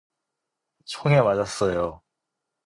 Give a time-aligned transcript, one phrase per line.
[0.83, 2.01] 총에 맞았어요.